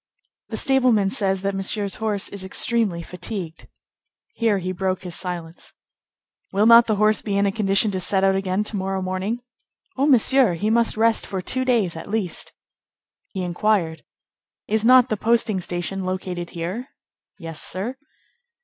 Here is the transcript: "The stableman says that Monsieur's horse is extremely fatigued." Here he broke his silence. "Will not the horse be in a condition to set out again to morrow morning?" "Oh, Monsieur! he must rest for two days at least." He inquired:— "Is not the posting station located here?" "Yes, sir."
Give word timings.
"The 0.49 0.57
stableman 0.57 1.11
says 1.11 1.43
that 1.43 1.53
Monsieur's 1.53 1.97
horse 1.97 2.27
is 2.29 2.43
extremely 2.43 3.03
fatigued." 3.03 3.67
Here 4.33 4.57
he 4.57 4.71
broke 4.71 5.03
his 5.03 5.13
silence. 5.13 5.73
"Will 6.51 6.65
not 6.65 6.87
the 6.87 6.95
horse 6.95 7.21
be 7.21 7.37
in 7.37 7.45
a 7.45 7.51
condition 7.51 7.91
to 7.91 7.99
set 7.99 8.23
out 8.23 8.33
again 8.33 8.63
to 8.63 8.75
morrow 8.75 8.99
morning?" 9.03 9.43
"Oh, 9.97 10.07
Monsieur! 10.07 10.55
he 10.55 10.71
must 10.71 10.97
rest 10.97 11.27
for 11.27 11.39
two 11.39 11.65
days 11.65 11.95
at 11.95 12.09
least." 12.09 12.51
He 13.27 13.43
inquired:— 13.43 14.01
"Is 14.67 14.83
not 14.83 15.09
the 15.09 15.17
posting 15.17 15.61
station 15.61 16.03
located 16.03 16.49
here?" 16.49 16.87
"Yes, 17.37 17.61
sir." 17.61 17.95